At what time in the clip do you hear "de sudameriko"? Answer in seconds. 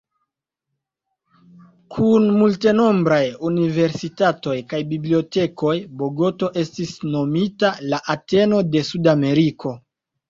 8.75-9.79